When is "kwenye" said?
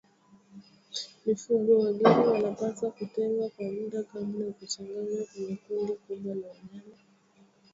5.33-5.55